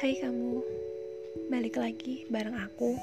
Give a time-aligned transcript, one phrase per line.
[0.00, 0.64] Hai kamu,
[1.52, 2.96] balik lagi bareng aku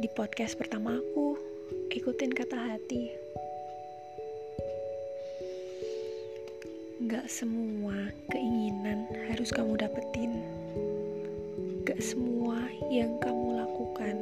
[0.00, 1.36] di podcast pertama aku.
[1.92, 3.12] Ikutin kata hati.
[7.12, 10.32] Gak semua keinginan harus kamu dapetin.
[11.84, 14.16] Gak semua yang kamu lakukan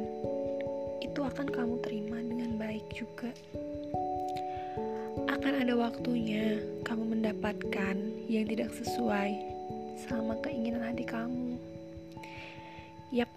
[0.99, 3.31] itu akan kamu terima dengan baik juga.
[5.31, 7.95] Akan ada waktunya kamu mendapatkan
[8.27, 9.52] yang tidak sesuai
[9.97, 11.57] sama keinginan hati kamu.
[13.13, 13.29] Yap,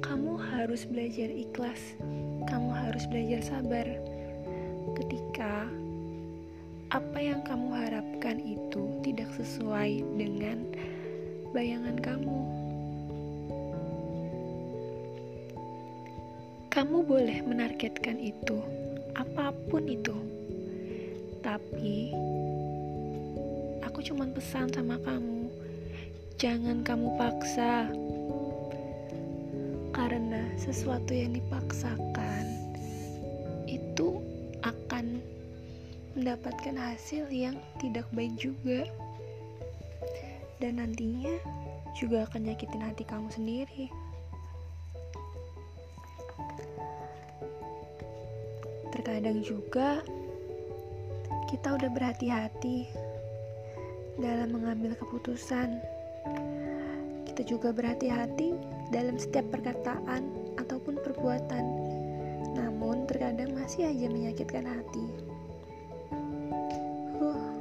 [0.00, 2.00] kamu harus belajar ikhlas,
[2.48, 3.84] kamu harus belajar sabar
[4.96, 5.68] ketika
[6.90, 10.64] apa yang kamu harapkan itu tidak sesuai dengan
[11.52, 12.40] bayangan kamu.
[16.70, 18.58] Kamu boleh menargetkan itu,
[19.18, 20.16] apa pun itu,
[21.42, 22.14] tapi
[23.90, 25.50] aku cuma pesan sama kamu,
[26.38, 27.90] jangan kamu paksa.
[29.90, 32.46] Karena sesuatu yang dipaksakan
[33.66, 34.22] itu
[34.62, 35.18] akan
[36.14, 38.86] mendapatkan hasil yang tidak baik juga.
[40.62, 41.34] Dan nantinya
[41.98, 43.90] juga akan nyakitin hati kamu sendiri.
[48.94, 49.98] Terkadang juga
[51.50, 53.09] kita udah berhati-hati
[54.18, 55.78] dalam mengambil keputusan.
[57.28, 58.56] Kita juga berhati-hati
[58.90, 60.26] dalam setiap perkataan
[60.58, 61.64] ataupun perbuatan,
[62.58, 65.06] namun terkadang masih aja menyakitkan hati.
[67.22, 67.54] Huh,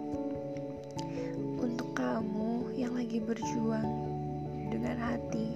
[1.61, 3.89] untuk kamu yang lagi berjuang
[4.73, 5.53] dengan hati,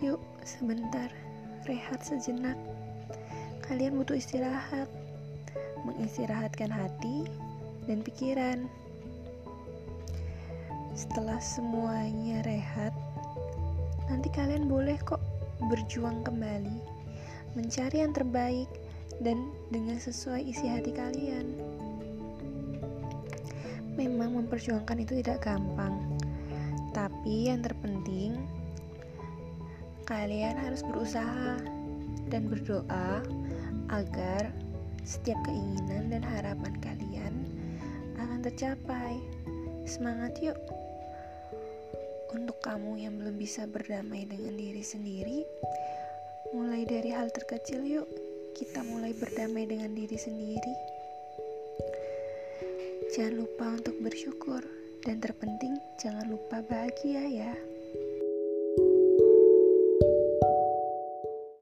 [0.00, 1.12] yuk sebentar
[1.68, 2.56] rehat sejenak.
[3.66, 4.86] Kalian butuh istirahat,
[5.82, 7.26] mengistirahatkan hati
[7.90, 8.70] dan pikiran.
[10.96, 12.96] Setelah semuanya rehat,
[14.08, 15.20] nanti kalian boleh kok
[15.68, 16.80] berjuang kembali,
[17.52, 18.64] mencari yang terbaik
[19.20, 21.52] dan dengan sesuai isi hati kalian.
[23.92, 26.00] Memang memperjuangkan itu tidak gampang,
[26.96, 28.40] tapi yang terpenting
[30.08, 31.60] kalian harus berusaha
[32.32, 33.20] dan berdoa
[33.92, 34.48] agar
[35.04, 37.34] setiap keinginan dan harapan kalian
[38.16, 39.20] akan tercapai.
[39.86, 40.58] Semangat yuk!
[42.34, 45.46] Untuk kamu yang belum bisa berdamai dengan diri sendiri,
[46.50, 48.10] mulai dari hal terkecil yuk,
[48.58, 50.74] kita mulai berdamai dengan diri sendiri.
[53.14, 54.66] Jangan lupa untuk bersyukur,
[55.06, 57.54] dan terpenting jangan lupa bahagia ya.